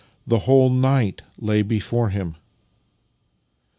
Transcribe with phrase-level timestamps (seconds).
[0.25, 2.35] The whole night lay before him!